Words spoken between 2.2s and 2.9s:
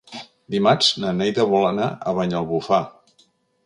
Banyalbufar.